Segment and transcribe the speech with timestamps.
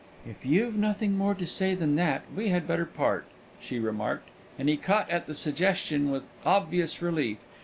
[0.25, 3.25] "If you've nothing more to say than that, we had better part,"
[3.59, 7.37] she remarked; and he caught at the suggestion with obvious relief.